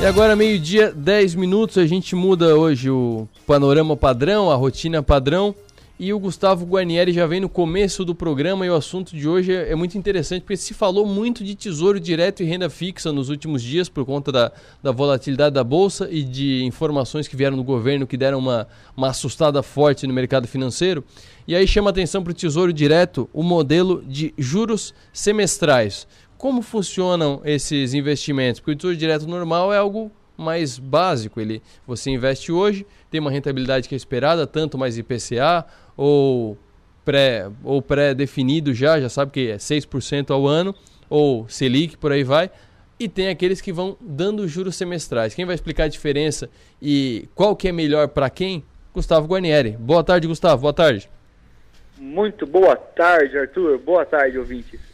E 0.00 0.06
agora, 0.06 0.34
meio-dia, 0.34 0.92
10 0.92 1.34
minutos, 1.36 1.78
a 1.78 1.86
gente 1.86 2.14
muda 2.14 2.56
hoje 2.56 2.90
o 2.90 3.28
panorama 3.46 3.96
padrão, 3.96 4.50
a 4.50 4.54
rotina 4.54 5.02
padrão. 5.02 5.54
E 5.96 6.12
o 6.12 6.18
Gustavo 6.18 6.66
Guarnieri 6.66 7.12
já 7.12 7.24
vem 7.24 7.40
no 7.40 7.48
começo 7.48 8.04
do 8.04 8.16
programa 8.16 8.66
e 8.66 8.68
o 8.68 8.74
assunto 8.74 9.14
de 9.16 9.28
hoje 9.28 9.54
é, 9.54 9.70
é, 9.70 9.74
muito 9.76 9.96
interessante 9.96 10.42
porque 10.42 10.56
se 10.56 10.74
falou 10.74 11.06
muito 11.06 11.44
de 11.44 11.54
tesouro 11.54 12.00
direto 12.00 12.42
e 12.42 12.46
renda 12.46 12.68
fixa 12.68 13.12
nos 13.12 13.28
últimos 13.28 13.62
dias 13.62 13.88
por 13.88 14.04
conta 14.04 14.32
da, 14.32 14.52
da 14.82 14.90
volatilidade 14.90 15.54
da 15.54 15.62
Bolsa 15.62 16.08
e 16.10 16.24
de 16.24 16.64
informações 16.64 17.28
que 17.28 17.36
vieram 17.36 17.56
do 17.56 17.62
governo 17.62 18.08
que 18.08 18.16
deram 18.16 18.40
uma, 18.40 18.66
uma 18.96 19.10
assustada 19.10 19.62
forte 19.62 20.04
no 20.04 20.12
mercado 20.12 20.48
financeiro. 20.48 21.04
E 21.46 21.54
aí 21.54 21.64
chama 21.64 21.90
atenção 21.90 22.24
para 22.24 22.32
o 22.32 22.34
tesouro 22.34 22.72
direto 22.72 23.30
o 23.32 23.44
modelo 23.44 24.02
de 24.04 24.34
juros 24.36 24.92
semestrais. 25.12 26.08
Como 26.44 26.60
funcionam 26.60 27.40
esses 27.42 27.94
investimentos? 27.94 28.60
Porque 28.60 28.72
o 28.72 28.76
tesouro 28.76 28.94
direto 28.94 29.26
normal 29.26 29.72
é 29.72 29.78
algo 29.78 30.12
mais 30.36 30.78
básico. 30.78 31.40
Ele, 31.40 31.62
você 31.86 32.10
investe 32.10 32.52
hoje, 32.52 32.86
tem 33.10 33.18
uma 33.18 33.30
rentabilidade 33.30 33.88
que 33.88 33.94
é 33.94 33.96
esperada, 33.96 34.46
tanto 34.46 34.76
mais 34.76 34.98
IPCA 34.98 35.64
ou 35.96 36.58
pré 37.02 37.48
ou 37.62 37.80
pré-definido 37.80 38.74
já, 38.74 39.00
já 39.00 39.08
sabe 39.08 39.30
que 39.30 39.52
é 39.52 39.56
6% 39.56 40.32
ao 40.32 40.46
ano, 40.46 40.74
ou 41.08 41.48
Selic, 41.48 41.96
por 41.96 42.12
aí 42.12 42.22
vai. 42.22 42.50
E 43.00 43.08
tem 43.08 43.28
aqueles 43.28 43.62
que 43.62 43.72
vão 43.72 43.96
dando 43.98 44.46
juros 44.46 44.76
semestrais. 44.76 45.32
Quem 45.32 45.46
vai 45.46 45.54
explicar 45.54 45.84
a 45.84 45.88
diferença 45.88 46.50
e 46.78 47.26
qual 47.34 47.56
que 47.56 47.68
é 47.68 47.72
melhor 47.72 48.08
para 48.08 48.28
quem? 48.28 48.62
Gustavo 48.92 49.26
Guarnieri. 49.26 49.78
Boa 49.78 50.04
tarde, 50.04 50.28
Gustavo. 50.28 50.60
Boa 50.60 50.74
tarde. 50.74 51.08
Muito 51.96 52.46
boa 52.46 52.76
tarde, 52.76 53.38
Arthur. 53.38 53.78
Boa 53.78 54.04
tarde, 54.04 54.38
ouvintes. 54.38 54.93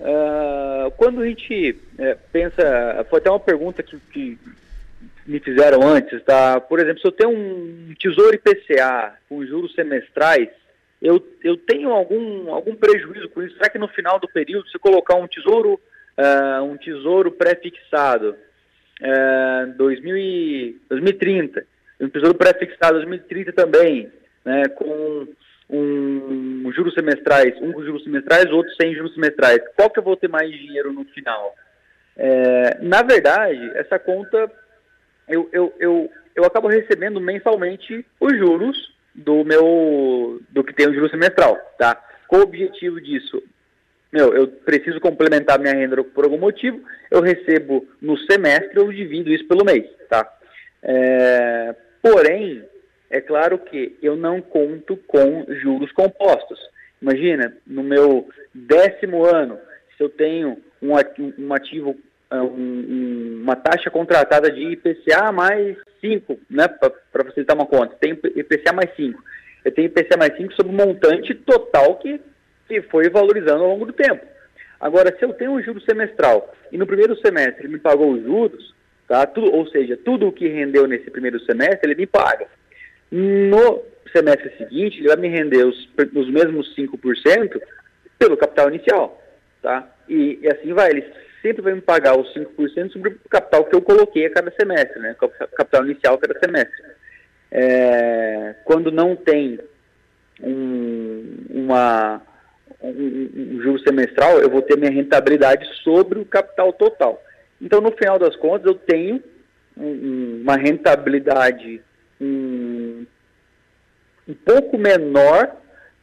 Uh, 0.00 0.90
quando 0.92 1.20
a 1.20 1.26
gente 1.26 1.78
é, 1.98 2.16
pensa, 2.32 3.06
foi 3.10 3.18
até 3.18 3.28
uma 3.28 3.38
pergunta 3.38 3.82
que, 3.82 3.98
que, 4.12 4.38
me 5.26 5.38
fizeram 5.38 5.86
antes, 5.86 6.22
tá? 6.24 6.58
Por 6.58 6.80
exemplo, 6.80 7.00
se 7.00 7.06
eu 7.06 7.12
tenho 7.12 7.30
um 7.30 7.94
tesouro 7.98 8.34
IPCA 8.34 9.14
com 9.28 9.44
juros 9.44 9.74
semestrais, 9.74 10.48
eu, 11.00 11.24
eu 11.44 11.56
tenho 11.56 11.90
algum, 11.90 12.52
algum 12.52 12.74
prejuízo 12.74 13.28
com 13.28 13.42
isso? 13.42 13.56
Será 13.56 13.68
que 13.68 13.78
no 13.78 13.88
final 13.88 14.18
do 14.18 14.26
período, 14.28 14.68
se 14.68 14.78
colocar 14.78 15.14
um 15.16 15.28
tesouro, 15.28 15.74
uh, 16.18 16.64
um 16.64 16.76
tesouro 16.76 17.30
pré-fixado, 17.30 18.34
uh, 19.00 19.72
2030, 19.76 21.64
um 22.00 22.08
tesouro 22.08 22.34
pré-fixado 22.34 22.94
2030 22.98 23.52
também, 23.52 24.10
né, 24.44 24.66
com 24.68 25.28
um, 25.72 26.72
juros 26.72 26.94
semestrais, 26.94 27.54
um 27.60 27.72
com 27.72 27.84
juros 27.84 28.04
semestrais, 28.04 28.50
outro 28.50 28.72
sem 28.74 28.94
juros 28.94 29.14
semestrais, 29.14 29.60
qual 29.76 29.90
que 29.90 29.98
eu 29.98 30.02
vou 30.02 30.16
ter 30.16 30.28
mais 30.28 30.50
dinheiro 30.50 30.92
no 30.92 31.04
final? 31.06 31.54
É, 32.16 32.78
na 32.82 33.02
verdade, 33.02 33.70
essa 33.74 33.98
conta 33.98 34.50
eu, 35.28 35.48
eu, 35.52 35.72
eu, 35.78 36.10
eu 36.34 36.44
acabo 36.44 36.68
recebendo 36.68 37.20
mensalmente 37.20 38.04
os 38.18 38.36
juros 38.36 38.92
do 39.14 39.44
meu 39.44 40.40
do 40.50 40.64
que 40.64 40.74
tem 40.74 40.88
o 40.88 40.94
juros 40.94 41.10
semestral, 41.10 41.56
tá? 41.78 41.96
Qual 42.26 42.42
o 42.42 42.44
objetivo 42.44 43.00
disso? 43.00 43.42
Meu, 44.12 44.34
eu 44.34 44.48
preciso 44.48 45.00
complementar 45.00 45.58
minha 45.58 45.74
renda 45.74 46.02
por 46.02 46.24
algum 46.24 46.38
motivo, 46.38 46.82
eu 47.10 47.20
recebo 47.20 47.86
no 48.02 48.18
semestre, 48.18 48.76
eu 48.76 48.92
divido 48.92 49.30
isso 49.30 49.46
pelo 49.46 49.64
mês, 49.64 49.86
tá? 50.08 50.28
É, 50.82 51.74
porém, 52.02 52.64
é 53.10 53.20
claro 53.20 53.58
que 53.58 53.98
eu 54.00 54.16
não 54.16 54.40
conto 54.40 54.96
com 54.96 55.44
juros 55.62 55.90
compostos. 55.92 56.58
Imagina, 57.02 57.56
no 57.66 57.82
meu 57.82 58.28
décimo 58.54 59.24
ano, 59.24 59.58
se 59.96 60.04
eu 60.04 60.08
tenho 60.08 60.58
um 60.80 60.94
ativo, 61.52 61.96
é, 62.30 62.40
um, 62.40 63.40
uma 63.42 63.56
taxa 63.56 63.90
contratada 63.90 64.50
de 64.50 64.60
IPCA 64.60 65.32
mais 65.32 65.76
5, 66.00 66.38
né, 66.48 66.68
para 66.68 67.24
facilitar 67.24 67.56
uma 67.56 67.66
conta, 67.66 67.96
tem 68.00 68.12
IPCA 68.12 68.72
mais 68.72 68.94
5. 68.94 69.20
Eu 69.64 69.72
tenho 69.72 69.86
IPCA 69.86 70.16
mais 70.16 70.36
5 70.36 70.54
sobre 70.54 70.72
o 70.72 70.76
montante 70.76 71.34
total 71.34 71.96
que, 71.96 72.20
que 72.68 72.80
foi 72.82 73.10
valorizando 73.10 73.64
ao 73.64 73.70
longo 73.70 73.86
do 73.86 73.92
tempo. 73.92 74.24
Agora, 74.80 75.14
se 75.18 75.24
eu 75.24 75.32
tenho 75.34 75.52
um 75.52 75.62
juro 75.62 75.80
semestral 75.80 76.54
e 76.70 76.78
no 76.78 76.86
primeiro 76.86 77.16
semestre 77.16 77.64
ele 77.64 77.74
me 77.74 77.80
pagou 77.80 78.12
os 78.12 78.22
juros, 78.22 78.74
tá, 79.08 79.26
tudo, 79.26 79.52
ou 79.52 79.66
seja, 79.66 79.96
tudo 79.96 80.28
o 80.28 80.32
que 80.32 80.48
rendeu 80.48 80.86
nesse 80.86 81.10
primeiro 81.10 81.40
semestre 81.40 81.90
ele 81.90 82.00
me 82.00 82.06
paga. 82.06 82.46
No 83.10 83.82
semestre 84.12 84.56
seguinte, 84.56 84.98
ele 84.98 85.08
vai 85.08 85.16
me 85.16 85.28
render 85.28 85.64
os, 85.64 85.88
os 86.14 86.30
mesmos 86.30 86.74
5% 86.76 87.60
pelo 88.18 88.36
capital 88.36 88.68
inicial, 88.68 89.20
tá? 89.62 89.88
E, 90.08 90.38
e, 90.42 90.48
assim 90.48 90.72
vai, 90.72 90.90
ele 90.90 91.04
sempre 91.42 91.62
vai 91.62 91.74
me 91.74 91.80
pagar 91.80 92.18
os 92.18 92.32
5% 92.34 92.92
sobre 92.92 93.10
o 93.10 93.28
capital 93.28 93.64
que 93.64 93.74
eu 93.74 93.82
coloquei 93.82 94.26
a 94.26 94.30
cada 94.30 94.50
semestre, 94.52 95.00
né? 95.00 95.16
Capital 95.56 95.84
inicial 95.84 96.14
a 96.14 96.18
cada 96.18 96.38
semestre. 96.38 96.82
É, 97.50 98.54
quando 98.64 98.92
não 98.92 99.16
tem 99.16 99.58
um, 100.42 101.36
uma, 101.50 102.22
um, 102.82 103.30
um 103.66 103.78
semestral, 103.78 104.40
eu 104.40 104.50
vou 104.50 104.62
ter 104.62 104.76
minha 104.76 104.90
rentabilidade 104.90 105.66
sobre 105.82 106.18
o 106.18 106.24
capital 106.24 106.72
total. 106.72 107.22
Então, 107.60 107.80
no 107.80 107.92
final 107.92 108.18
das 108.18 108.36
contas, 108.36 108.66
eu 108.66 108.74
tenho 108.74 109.22
um, 109.76 110.42
uma 110.42 110.56
rentabilidade 110.56 111.82
um, 112.20 112.69
um 114.30 114.34
pouco 114.34 114.78
menor 114.78 115.56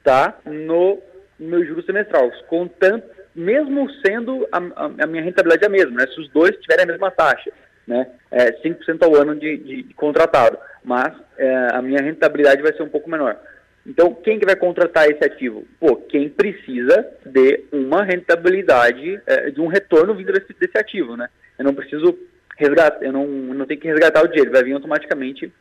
tá, 0.03 0.37
no 0.45 1.01
meu 1.39 1.65
juro 1.65 1.83
semestral, 1.83 2.31
contando, 2.47 3.03
mesmo 3.33 3.89
sendo 4.05 4.47
a, 4.51 4.57
a, 4.57 4.85
a, 5.03 5.07
minha 5.07 5.23
rentabilidade 5.23 5.65
a 5.65 5.69
mesma, 5.69 5.91
né, 5.91 6.07
se 6.07 6.19
os 6.19 6.29
dois 6.29 6.55
tiverem 6.57 6.83
a 6.83 6.87
mesma 6.87 7.11
taxa, 7.11 7.51
né, 7.85 8.07
é 8.31 8.51
5% 8.61 9.03
ao 9.03 9.15
ano 9.15 9.35
de, 9.35 9.57
de, 9.57 9.83
de 9.83 9.93
contratado, 9.93 10.57
mas 10.83 11.13
é, 11.37 11.67
a 11.71 11.81
minha 11.81 12.01
rentabilidade 12.01 12.61
vai 12.61 12.73
ser 12.73 12.83
um 12.83 12.89
pouco 12.89 13.09
menor. 13.09 13.37
Então, 13.85 14.13
quem 14.13 14.37
que 14.37 14.45
vai 14.45 14.55
contratar 14.55 15.09
esse 15.09 15.23
ativo? 15.23 15.65
Pô, 15.79 15.95
quem 15.95 16.27
precisa 16.27 17.07
de 17.25 17.63
uma 17.71 18.03
rentabilidade, 18.03 19.21
é, 19.25 19.49
de 19.49 19.61
um 19.61 19.67
retorno 19.67 20.13
vindo 20.13 20.33
desse, 20.33 20.53
desse 20.59 20.77
ativo, 20.77 21.15
né? 21.15 21.29
Eu 21.57 21.63
não 21.63 21.73
preciso 21.73 22.17
resgatar, 22.57 23.01
eu 23.01 23.13
não, 23.13 23.25
não 23.25 23.65
tenho 23.65 23.79
que 23.79 23.87
resgatar 23.87 24.23
o 24.23 24.27
dinheiro, 24.27 24.51
vai 24.51 24.63
vir 24.63 24.73
automaticamente 24.73 25.51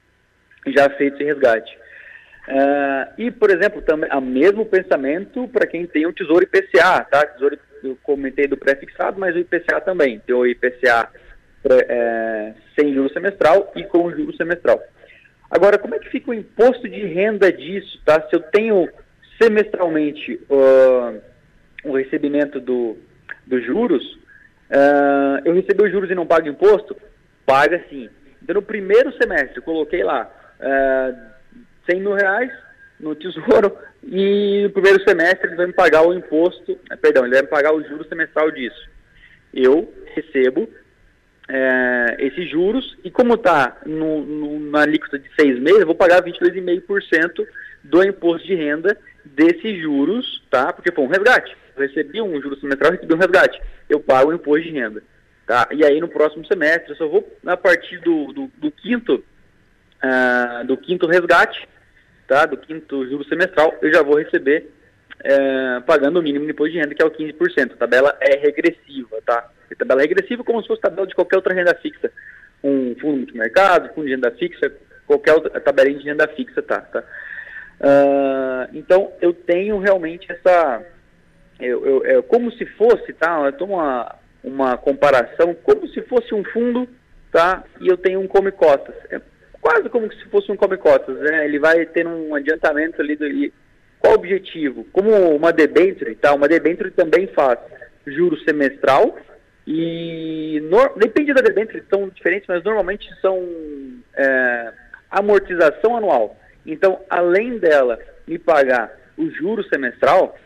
já 0.67 0.91
feito 0.91 1.15
esse 1.15 1.25
resgate. 1.25 1.79
Uh, 2.49 3.13
e, 3.19 3.31
por 3.31 3.51
exemplo, 3.51 3.83
também 3.83 4.09
o 4.13 4.21
mesmo 4.21 4.65
pensamento 4.65 5.49
para 5.49 5.67
quem 5.67 5.87
tem 5.87 6.07
o 6.07 6.13
Tesouro 6.13 6.45
IPCA, 6.45 7.05
tá? 7.11 7.27
Tesouro, 7.27 7.59
eu 7.83 7.99
comentei 8.03 8.47
do 8.47 8.57
pré-fixado, 8.57 9.19
mas 9.19 9.35
o 9.35 9.39
IPCA 9.39 9.81
também. 9.81 10.21
Tem 10.21 10.35
o 10.35 10.47
IPCA 10.47 11.09
é, 11.89 12.53
sem 12.79 12.95
juros 12.95 13.13
semestral 13.13 13.73
e 13.75 13.83
com 13.85 14.11
juros 14.13 14.37
semestral. 14.37 14.81
Agora, 15.51 15.79
como 15.79 15.95
é 15.95 15.99
que 15.99 16.09
fica 16.09 16.31
o 16.31 16.35
imposto 16.35 16.89
de 16.89 17.05
renda 17.07 17.53
disso, 17.53 18.01
tá? 18.05 18.21
Se 18.29 18.37
eu 18.37 18.41
tenho 18.41 18.89
semestralmente 19.41 20.41
uh, 20.49 21.21
o 21.85 21.97
recebimento 21.97 22.61
do, 22.61 22.97
dos 23.47 23.65
juros, 23.65 24.05
uh, 24.71 25.41
eu 25.45 25.55
recebo 25.55 25.85
os 25.85 25.91
juros 25.91 26.11
e 26.11 26.15
não 26.15 26.27
pago 26.27 26.49
imposto? 26.49 26.97
Paga 27.45 27.83
sim. 27.89 28.09
Então, 28.43 28.55
no 28.55 28.63
primeiro 28.63 29.13
semestre, 29.21 29.57
eu 29.57 29.63
coloquei 29.63 30.03
lá 30.03 30.31
é, 30.61 31.15
100 31.89 32.01
mil 32.01 32.15
reais 32.15 32.51
no 32.99 33.15
Tesouro 33.15 33.77
e 34.03 34.63
no 34.65 34.71
primeiro 34.71 35.03
semestre 35.05 35.49
ele 35.49 35.57
vai 35.57 35.67
me 35.67 35.73
pagar 35.73 36.07
o 36.07 36.15
imposto, 36.15 36.79
é, 36.91 36.97
perdão, 36.97 37.25
ele 37.25 37.35
vai 37.35 37.43
me 37.43 37.49
pagar 37.49 37.75
o 37.75 37.83
juros 37.83 38.09
semestral 38.09 38.51
disso. 38.51 38.89
Eu 39.53 39.93
recebo 40.15 40.69
é, 41.49 42.17
esses 42.19 42.51
juros 42.51 42.97
e 43.05 43.11
como 43.11 43.35
está 43.35 43.77
na 43.85 44.83
alíquota 44.83 45.19
de 45.19 45.29
seis 45.35 45.59
meses, 45.59 45.81
eu 45.81 45.87
vou 45.87 45.95
pagar 45.95 46.23
22,5% 46.23 47.47
do 47.85 48.03
imposto 48.03 48.47
de 48.47 48.55
renda 48.55 48.99
desses 49.25 49.81
juros, 49.81 50.43
tá? 50.51 50.73
Porque 50.73 50.93
foi 50.93 51.05
um 51.05 51.09
resgate. 51.09 51.57
Eu 51.77 51.83
recebi 51.83 52.21
um 52.21 52.41
juros 52.41 52.61
semestral, 52.61 52.93
recebi 52.93 53.15
um 53.15 53.19
resgate. 53.19 53.61
Eu 53.89 54.01
pago 54.01 54.31
o 54.31 54.35
imposto 54.35 54.63
de 54.63 54.73
renda. 54.73 55.03
Tá? 55.47 55.69
E 55.71 55.85
aí 55.85 56.01
no 56.01 56.09
próximo 56.09 56.45
semestre, 56.47 56.91
eu 56.91 56.97
só 56.97 57.07
vou, 57.07 57.39
a 57.47 57.57
partir 57.57 57.99
do, 58.01 58.33
do, 58.33 58.51
do 58.59 58.71
quinto 58.71 59.23
uh, 60.03 60.67
do 60.67 60.77
quinto 60.77 61.07
resgate, 61.07 61.69
tá? 62.27 62.47
do 62.47 62.57
quinto 62.57 63.07
juro 63.09 63.25
semestral, 63.25 63.75
eu 63.81 63.93
já 63.93 64.03
vou 64.03 64.19
receber 64.19 64.71
uh, 65.21 65.83
pagando 65.83 66.19
o 66.19 66.23
mínimo 66.23 66.45
de 66.45 66.53
imposto 66.53 66.73
de 66.73 66.79
renda, 66.79 66.95
que 66.95 67.03
é 67.03 67.07
o 67.07 67.11
15%. 67.11 67.73
A 67.73 67.77
tabela 67.77 68.17
é 68.21 68.37
regressiva, 68.37 69.21
tá? 69.25 69.49
A 69.71 69.75
tabela 69.75 70.01
é 70.01 70.05
regressiva 70.05 70.45
como 70.45 70.61
se 70.61 70.69
fosse 70.69 70.81
tabela 70.81 71.07
de 71.07 71.15
qualquer 71.15 71.37
outra 71.37 71.55
renda 71.55 71.75
fixa. 71.75 72.11
Um 72.63 72.95
fundo 73.01 73.19
multimercado, 73.19 73.95
fundo 73.95 74.07
de 74.07 74.15
renda 74.15 74.31
fixa, 74.33 74.73
qualquer 75.07 75.35
outra 75.35 75.61
tabelinha 75.61 75.99
de 75.99 76.05
renda 76.05 76.29
fixa, 76.29 76.63
tá? 76.63 76.81
tá? 76.81 77.05
Uh, 77.81 78.77
então, 78.77 79.13
eu 79.21 79.33
tenho 79.33 79.79
realmente 79.79 80.31
essa... 80.31 80.85
Eu, 81.59 81.87
eu, 81.87 82.05
eu, 82.05 82.23
como 82.23 82.53
se 82.53 82.67
fosse, 82.67 83.13
tá? 83.15 83.41
Eu 83.47 83.53
tomo 83.53 83.75
uma, 83.75 84.15
uma 84.45 84.77
comparação, 84.77 85.55
como 85.63 85.89
se 85.89 86.03
fosse 86.03 86.35
um 86.35 86.45
fundo, 86.45 86.87
tá? 87.33 87.65
E 87.81 87.89
eu 87.89 87.97
tenho 87.97 88.21
um 88.21 88.29
come-cotas. 88.29 88.95
É 89.11 89.21
quase 89.67 89.89
como 89.89 90.13
se 90.13 90.25
fosse 90.27 90.53
um 90.53 90.57
come 90.57 90.77
cotas, 90.77 91.19
né? 91.19 91.45
Ele 91.45 91.59
vai 91.59 91.85
ter 91.87 92.07
um 92.07 92.37
adiantamento 92.37 93.03
ali 93.03 93.17
do 93.17 93.27
qual 93.99 94.13
o 94.13 94.17
objetivo? 94.17 94.87
Como 94.93 95.11
uma 95.35 95.53
debenture, 95.53 96.15
tá? 96.15 96.33
Uma 96.33 96.47
debenture 96.47 96.93
também 96.93 97.27
faz 97.27 97.59
juro 98.07 98.39
semestral 98.45 99.19
E 99.67 100.61
no, 100.71 100.97
depende 100.97 101.35
da 101.35 101.43
debênture, 101.43 101.83
são 101.91 102.09
diferentes, 102.09 102.47
mas 102.47 102.63
normalmente 102.63 103.13
são 103.21 103.45
é, 104.15 104.73
amortização 105.11 105.97
anual. 105.97 106.37
Então, 106.65 107.01
além 107.11 107.59
dela 107.59 107.99
me 108.25 108.39
pagar 108.39 108.97
o 109.19 109.29
juro 109.31 109.65
semestral, 109.65 110.39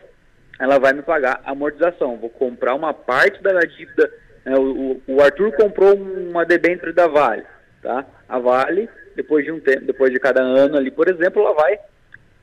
ela 0.59 0.79
vai 0.79 0.93
me 0.93 1.03
pagar 1.03 1.41
a 1.43 1.51
amortização. 1.51 2.17
Vou 2.17 2.31
comprar 2.31 2.73
uma 2.73 2.91
parte 2.91 3.39
da 3.43 3.59
dívida. 3.59 4.11
Né, 4.43 4.55
o, 4.57 4.99
o, 5.05 5.21
Arthur 5.21 5.51
comprou 5.51 5.93
uma 5.93 6.43
debênture 6.43 6.91
da 6.91 7.05
Vale, 7.05 7.43
tá? 7.83 8.03
A 8.27 8.39
Vale, 8.39 8.89
depois 9.15 9.45
de 9.45 9.51
um 9.51 9.59
tempo, 9.59 9.85
depois 9.85 10.11
de 10.11 10.19
cada 10.19 10.41
ano 10.41 10.77
ali, 10.77 10.91
por 10.91 11.09
exemplo, 11.09 11.41
ela 11.41 11.53
vai 11.53 11.79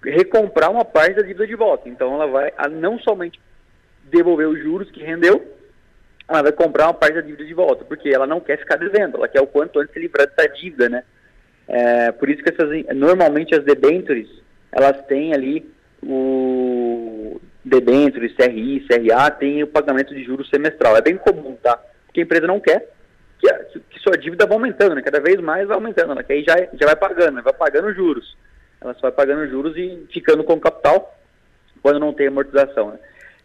recomprar 0.05 0.71
uma 0.71 0.85
parte 0.85 1.17
da 1.17 1.23
dívida 1.23 1.47
de 1.47 1.55
volta. 1.55 1.89
Então, 1.89 2.15
ela 2.15 2.27
vai 2.27 2.53
não 2.71 2.99
somente 2.99 3.41
devolver 4.05 4.49
os 4.49 4.59
juros 4.63 4.91
que 4.91 5.03
rendeu, 5.03 5.55
ela 6.29 6.43
vai 6.43 6.53
comprar 6.53 6.87
uma 6.87 6.95
parte 6.95 7.15
da 7.15 7.21
dívida 7.21 7.45
de 7.45 7.55
volta, 7.55 7.85
porque 7.85 8.09
ela 8.09 8.27
não 8.27 8.41
quer 8.41 8.59
ficar 8.59 8.77
devendo, 8.77 9.17
ela 9.17 9.29
quer 9.29 9.41
o 9.41 9.47
quanto 9.47 9.81
antes 9.81 9.93
se 9.93 10.01
livrar 10.01 10.27
dessa 10.27 10.49
dívida, 10.49 10.89
né? 10.89 11.03
É, 11.67 12.13
por 12.13 12.29
isso 12.31 12.43
que 12.43 12.51
essas, 12.51 12.69
normalmente 12.95 13.55
as 13.55 13.65
debentures, 13.65 14.29
elas 14.73 15.05
têm 15.07 15.35
ali 15.35 15.71
o 16.03 17.41
debentures, 17.65 18.35
CRI, 18.35 18.87
CRA, 18.89 19.31
tem 19.31 19.63
o 19.63 19.67
pagamento 19.67 20.15
de 20.15 20.25
juros 20.25 20.49
semestral. 20.49 20.97
É 20.97 21.03
bem 21.03 21.17
comum, 21.17 21.57
tá? 21.63 21.79
Porque 22.07 22.21
a 22.21 22.23
empresa 22.25 22.47
não 22.47 22.61
quer 22.61 22.89
que, 23.73 23.81
que 23.81 24.01
sua 24.01 24.17
dívida 24.17 24.47
vá 24.47 24.55
aumentando, 24.55 24.95
né? 24.95 25.03
Cada 25.03 25.21
vez 25.21 25.41
mais 25.41 25.67
vai 25.67 25.77
aumentando, 25.77 26.13
ela 26.13 26.23
quer 26.23 26.35
aí 26.35 26.45
já, 26.45 26.57
já 26.73 26.87
vai 26.87 26.97
pagando, 26.97 27.37
né? 27.37 27.43
vai 27.43 27.53
pagando 27.53 27.93
juros. 27.95 28.37
Ela 28.81 28.95
só 28.95 29.03
vai 29.03 29.13
pagando 29.13 29.49
juros 29.49 29.77
e 29.77 30.07
ficando 30.13 30.45
com 30.45 30.61
capital 30.61 31.17
quando 31.83 31.99
não 31.99 32.13
tem 32.13 32.29
amortização, 32.29 32.91
né? 32.91 32.99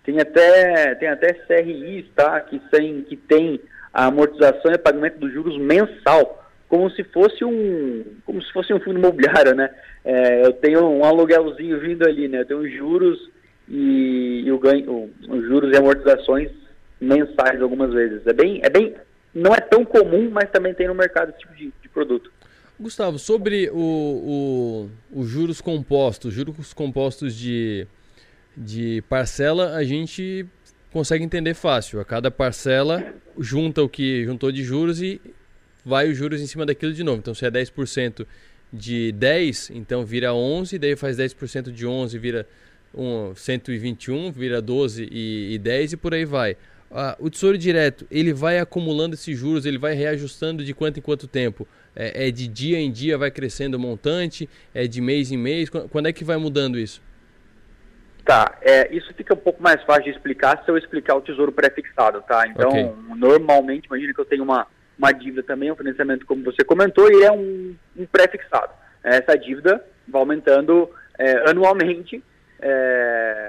Tem 0.04 0.20
até, 0.20 0.96
tem 0.96 1.08
até 1.08 1.34
CRIs, 1.34 2.06
tá? 2.16 2.40
Que 2.42 2.60
tem, 2.60 3.02
que 3.02 3.16
tem 3.16 3.60
a 3.94 4.08
amortização 4.08 4.72
e 4.72 4.78
pagamento 4.78 5.20
dos 5.20 5.32
juros 5.32 5.58
mensal, 5.58 6.44
como 6.68 6.90
se 6.90 7.04
fosse 7.06 7.46
um, 7.46 8.04
como 8.26 8.42
se 8.42 8.52
fosse 8.52 8.74
um 8.74 8.80
fundo 8.80 9.00
imobiliário, 9.00 9.56
né? 9.56 9.70
É, 10.04 10.46
eu 10.46 10.54
tenho 10.54 10.84
um 10.86 11.06
aluguelzinho 11.06 11.80
vindo 11.80 12.06
ali, 12.06 12.28
né? 12.28 12.42
Eu 12.42 12.46
tenho 12.46 12.70
juros 12.70 13.30
e, 13.70 14.44
e 14.46 14.52
o 14.52 14.60
ganho, 14.60 15.10
os 15.28 15.44
juros 15.46 15.72
e 15.72 15.78
amortizações 15.78 16.52
mensais 17.00 17.62
algumas 17.62 17.94
vezes. 17.94 18.26
É 18.26 18.34
bem, 18.34 18.60
é 18.64 18.70
bem, 18.70 18.96
não 19.34 19.54
é 19.54 19.60
tão 19.60 19.84
comum, 19.84 20.30
mas 20.30 20.50
também 20.50 20.74
tem 20.74 20.88
no 20.88 20.96
mercado 20.96 21.30
esse 21.30 21.40
tipo 21.40 21.56
de, 21.56 21.74
de 21.82 21.90
produto. 21.90 22.32
Gustavo, 22.80 23.18
sobre 23.18 23.70
os 23.72 25.28
juros 25.28 25.62
compostos, 25.62 26.34
juros 26.34 26.74
compostos 26.74 27.36
de 27.36 27.88
de 28.56 29.02
parcela 29.10 29.76
a 29.76 29.84
gente 29.84 30.46
consegue 30.92 31.24
entender 31.24 31.54
fácil. 31.54 32.00
A 32.00 32.06
cada 32.06 32.30
parcela 32.30 33.04
junta 33.38 33.82
o 33.82 33.90
que 33.90 34.24
juntou 34.26 34.52
de 34.52 34.64
juros 34.64 35.02
e 35.02 35.20
vai 35.84 36.10
os 36.10 36.18
juros 36.18 36.40
em 36.42 36.48
cima 36.48 36.66
daquilo 36.66 36.94
de 36.94 37.04
novo. 37.04 37.18
Então 37.20 37.34
se 37.34 37.46
é 37.46 37.52
10% 37.52 38.26
de 38.72 39.12
10, 39.12 39.72
então 39.72 40.06
vira 40.06 40.34
11, 40.34 40.80
daí 40.80 40.96
faz 40.96 41.18
10% 41.18 41.72
de 41.72 41.86
11, 41.86 42.18
vira 42.18 42.48
um, 42.94 43.36
121, 43.36 44.32
vira 44.32 44.62
12 44.62 45.08
e, 45.12 45.54
e 45.56 45.58
10 45.58 45.94
e 45.94 45.98
por 45.98 46.14
aí 46.14 46.26
vai. 46.26 46.56
Ah, 46.96 47.18
o 47.20 47.28
Tesouro 47.28 47.58
Direto, 47.58 48.06
ele 48.12 48.32
vai 48.32 48.60
acumulando 48.60 49.16
esses 49.16 49.36
juros, 49.36 49.66
ele 49.66 49.80
vai 49.80 49.96
reajustando 49.96 50.64
de 50.64 50.76
quanto 50.76 51.00
em 51.00 51.02
quanto 51.02 51.28
tempo? 51.28 51.68
É, 51.96 52.28
é 52.28 52.32
de 52.32 52.48
dia 52.48 52.78
em 52.78 52.92
dia, 52.92 53.18
vai 53.18 53.32
crescendo 53.32 53.78
o 53.78 53.80
montante? 53.80 54.48
É 54.76 54.86
de 54.86 55.02
mês 55.02 55.32
em 55.32 55.38
mês? 55.38 55.70
Quando 55.70 56.08
é 56.08 56.14
que 56.14 56.24
vai 56.24 56.38
mudando 56.38 56.78
isso? 56.78 57.02
Tá, 58.24 58.58
é, 58.62 58.96
isso 58.96 59.12
fica 59.16 59.34
um 59.34 59.38
pouco 59.38 59.62
mais 59.62 59.82
fácil 59.84 60.04
de 60.04 60.12
explicar 60.12 60.64
se 60.64 60.70
eu 60.70 60.78
explicar 60.78 61.16
o 61.16 61.22
tesouro 61.22 61.52
pré-fixado, 61.52 62.22
tá? 62.22 62.48
Então, 62.48 62.70
okay. 62.70 62.90
normalmente, 63.18 63.88
imagine 63.88 64.14
que 64.14 64.22
eu 64.22 64.26
tenho 64.26 64.44
uma, 64.44 64.68
uma 64.98 65.12
dívida 65.12 65.44
também, 65.44 65.72
um 65.72 65.76
financiamento 65.76 66.26
como 66.26 66.44
você 66.44 66.64
comentou, 66.64 67.12
e 67.12 67.24
é 67.24 67.32
um, 67.32 67.76
um 67.98 68.06
pré-fixado. 68.06 68.72
Essa 69.04 69.36
dívida 69.36 69.84
vai 70.08 70.22
aumentando 70.22 70.90
é, 71.18 71.50
anualmente, 71.50 72.24
é, 72.62 73.43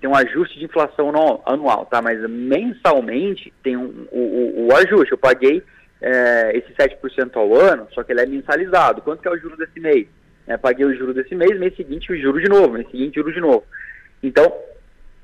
tem 0.00 0.08
um 0.08 0.16
ajuste 0.16 0.58
de 0.58 0.64
inflação 0.64 1.12
no, 1.12 1.42
anual, 1.44 1.84
tá? 1.86 2.00
Mas 2.00 2.18
mensalmente 2.28 3.52
tem 3.62 3.76
um, 3.76 4.06
o, 4.10 4.18
o, 4.18 4.66
o 4.68 4.76
ajuste. 4.76 5.12
Eu 5.12 5.18
paguei 5.18 5.62
é, 6.00 6.56
esse 6.56 6.72
7% 6.72 7.36
ao 7.36 7.54
ano, 7.54 7.86
só 7.92 8.02
que 8.02 8.12
ele 8.12 8.22
é 8.22 8.26
mensalizado. 8.26 9.02
Quanto 9.02 9.20
que 9.20 9.28
é 9.28 9.30
o 9.30 9.38
juro 9.38 9.56
desse 9.56 9.78
mês? 9.78 10.06
É, 10.46 10.56
paguei 10.56 10.86
o 10.86 10.94
juro 10.94 11.12
desse 11.12 11.34
mês, 11.34 11.58
mês 11.58 11.76
seguinte 11.76 12.10
o 12.10 12.16
juro 12.16 12.40
de 12.40 12.48
novo, 12.48 12.72
mês 12.72 12.90
seguinte 12.90 13.20
o 13.20 13.22
juro 13.22 13.34
de 13.34 13.40
novo. 13.40 13.64
Então, 14.22 14.52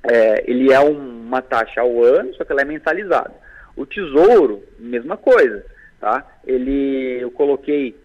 é, 0.04 0.44
ele 0.50 0.72
é 0.72 0.78
um, 0.78 1.26
uma 1.26 1.40
taxa 1.40 1.80
ao 1.80 2.04
ano, 2.04 2.34
só 2.34 2.44
que 2.44 2.52
ela 2.52 2.60
é 2.60 2.64
mentalizada. 2.64 3.34
O 3.74 3.86
tesouro, 3.86 4.62
mesma 4.78 5.16
coisa, 5.16 5.64
tá? 5.98 6.24
Ele, 6.46 7.18
eu 7.20 7.30
coloquei 7.30 7.96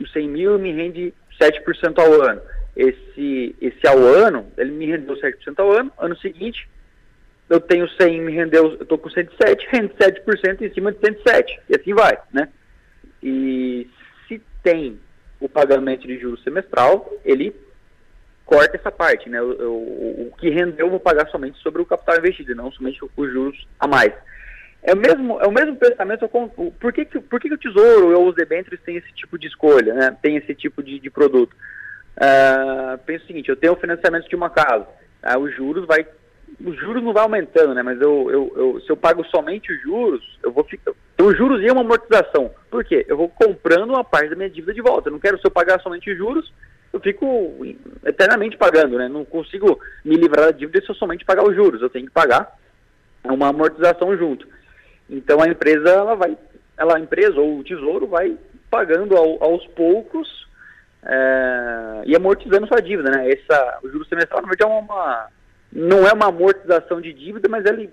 os 0.00 0.12
100 0.12 0.28
mil 0.28 0.58
me 0.58 0.72
rende 0.72 1.12
7% 1.40 1.98
ao 1.98 2.22
ano. 2.22 2.40
Esse, 2.76 3.56
esse 3.60 3.86
ao 3.86 3.98
ano, 3.98 4.52
ele 4.58 4.70
me 4.70 4.86
rendeu 4.86 5.16
7% 5.16 5.58
ao 5.58 5.72
ano. 5.72 5.90
Ano 5.98 6.16
seguinte, 6.18 6.68
eu 7.48 7.58
tenho 7.58 7.88
100, 7.88 8.20
me 8.20 8.32
rendeu, 8.32 8.72
eu 8.72 8.82
estou 8.82 8.98
com 8.98 9.08
107, 9.08 9.66
rende 9.72 9.94
7% 9.94 10.60
em 10.60 10.74
cima 10.74 10.92
de 10.92 10.98
107. 10.98 11.60
E 11.70 11.74
assim 11.74 11.94
vai, 11.94 12.18
né? 12.32 12.48
E 13.22 13.88
se 14.28 14.42
tem 14.62 14.98
o 15.40 15.48
pagamento 15.48 16.06
de 16.06 16.18
juros 16.18 16.42
semestral, 16.42 17.10
ele 17.24 17.54
corta 18.44 18.76
essa 18.76 18.92
parte, 18.92 19.28
né? 19.28 19.40
O, 19.40 19.50
o, 19.50 20.28
o, 20.28 20.36
que 20.38 20.50
rendeu 20.50 20.86
eu 20.86 20.90
vou 20.90 21.00
pagar 21.00 21.28
somente 21.28 21.58
sobre 21.58 21.82
o 21.82 21.86
capital 21.86 22.18
investido, 22.18 22.54
não 22.54 22.70
somente 22.70 23.00
os 23.16 23.32
juros 23.32 23.66
a 23.80 23.86
mais. 23.86 24.12
É 24.82 24.92
o 24.92 24.96
mesmo, 24.96 25.40
é 25.40 25.46
o 25.46 25.52
mesmo 25.52 25.76
pensamento, 25.76 26.28
por 26.78 26.92
que, 26.92 27.04
que, 27.04 27.18
por 27.18 27.40
que, 27.40 27.48
que 27.48 27.54
o 27.54 27.58
Tesouro 27.58 28.16
ou 28.16 28.28
os 28.28 28.36
debêntures 28.36 28.80
têm 28.82 28.96
esse 28.96 29.12
tipo 29.14 29.36
de 29.36 29.48
escolha, 29.48 29.94
né? 29.94 30.16
Tem 30.22 30.36
esse 30.36 30.54
tipo 30.54 30.82
de, 30.82 31.00
de 31.00 31.10
produto? 31.10 31.56
Uh, 32.16 32.98
pensa 33.04 33.24
o 33.24 33.26
seguinte, 33.26 33.48
eu 33.48 33.56
tenho 33.56 33.74
o 33.74 33.80
financiamento 33.80 34.28
de 34.28 34.36
uma 34.36 34.48
casa, 34.48 34.86
uh, 35.22 35.38
os 35.38 35.54
juros 35.54 35.86
vai 35.86 36.06
os 36.64 36.76
juros 36.78 37.02
não 37.02 37.12
vai 37.12 37.24
aumentando, 37.24 37.74
né? 37.74 37.82
Mas 37.82 38.00
eu, 38.00 38.30
eu, 38.30 38.52
eu, 38.56 38.80
se 38.80 38.90
eu 38.90 38.96
pago 38.96 39.24
somente 39.26 39.70
os 39.72 39.82
juros, 39.82 40.38
eu 40.42 40.50
vou 40.50 40.64
ficar. 40.64 40.92
Então, 41.14 41.26
os 41.26 41.36
juros 41.36 41.60
e 41.62 41.70
uma 41.70 41.82
amortização. 41.82 42.50
Por 42.70 42.84
quê? 42.84 43.04
Eu 43.08 43.16
vou 43.16 43.28
comprando 43.28 43.90
uma 43.90 44.04
parte 44.04 44.30
da 44.30 44.36
minha 44.36 44.48
dívida 44.48 44.72
de 44.72 44.80
volta. 44.80 45.08
Eu 45.08 45.12
não 45.12 45.18
quero, 45.18 45.38
se 45.38 45.46
eu 45.46 45.50
pagar 45.50 45.80
somente 45.80 46.10
os 46.10 46.16
juros, 46.16 46.50
eu 46.92 47.00
fico 47.00 47.26
eternamente 48.04 48.56
pagando, 48.56 48.96
né? 48.96 49.08
Não 49.08 49.24
consigo 49.24 49.78
me 50.04 50.16
livrar 50.16 50.46
da 50.46 50.50
dívida 50.52 50.80
se 50.80 50.90
eu 50.90 50.94
somente 50.94 51.24
pagar 51.24 51.44
os 51.44 51.54
juros. 51.54 51.82
Eu 51.82 51.90
tenho 51.90 52.06
que 52.06 52.12
pagar 52.12 52.56
uma 53.24 53.48
amortização 53.48 54.16
junto. 54.16 54.48
Então 55.10 55.42
a 55.42 55.48
empresa, 55.48 55.88
ela 55.88 56.14
vai, 56.14 56.36
ela, 56.78 56.96
a 56.96 57.00
empresa 57.00 57.38
ou 57.38 57.58
o 57.58 57.64
tesouro 57.64 58.06
vai 58.06 58.36
pagando 58.70 59.16
ao, 59.16 59.42
aos 59.42 59.66
poucos 59.68 60.46
é, 61.06 62.02
e 62.04 62.16
amortizando 62.16 62.66
sua 62.66 62.80
dívida, 62.80 63.10
né? 63.10 63.30
Essa, 63.30 63.78
o 63.82 63.88
juro 63.88 64.04
semestral, 64.06 64.42
na 64.42 64.48
verdade, 64.48 64.70
é 64.70 64.74
uma, 64.74 65.28
não 65.72 66.06
é 66.06 66.12
uma 66.12 66.28
amortização 66.28 67.00
de 67.00 67.12
dívida, 67.12 67.48
mas 67.48 67.64
ele 67.64 67.90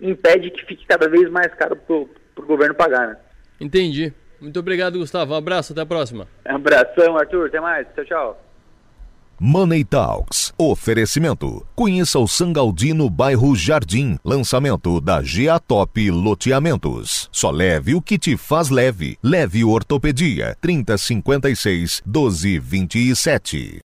impede 0.00 0.50
que 0.50 0.64
fique 0.66 0.86
cada 0.86 1.08
vez 1.08 1.30
mais 1.30 1.52
caro 1.54 1.76
para 1.76 1.94
o 1.94 2.46
governo 2.46 2.74
pagar, 2.74 3.08
né? 3.08 3.16
Entendi. 3.60 4.12
Muito 4.40 4.58
obrigado, 4.58 4.98
Gustavo. 4.98 5.34
Um 5.34 5.36
abraço, 5.36 5.72
até 5.72 5.82
a 5.82 5.86
próxima. 5.86 6.28
Um 6.48 6.56
abração, 6.56 7.16
Arthur. 7.16 7.46
Até 7.46 7.60
mais. 7.60 7.86
Tchau, 7.94 8.04
tchau. 8.04 8.44
Money 9.40 9.84
Talks. 9.84 10.47
Oferecimento. 10.60 11.64
Conheça 11.72 12.18
o 12.18 12.26
Sangaldino 12.26 13.08
bairro 13.08 13.54
Jardim. 13.54 14.18
Lançamento 14.24 15.00
da 15.00 15.22
GA 15.22 15.60
Top 15.60 16.10
Loteamentos. 16.10 17.28
Só 17.30 17.52
leve 17.52 17.94
o 17.94 18.02
que 18.02 18.18
te 18.18 18.36
faz 18.36 18.68
leve. 18.68 19.16
Leve 19.22 19.64
Ortopedia. 19.64 20.56
3056 20.60 22.02
1227. 22.04 23.76